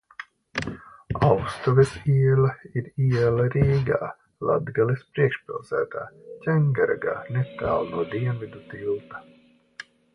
Austuves 1.27 1.91
iela 2.13 2.53
ir 2.81 2.87
iela 3.09 3.45
Rīgā, 3.57 4.01
Latgales 4.51 5.05
priekšpilsētā, 5.19 6.09
Ķengargā, 6.47 7.17
netālu 7.39 7.95
no 7.97 8.11
Dienvidu 8.17 8.69
tilta. 8.75 9.27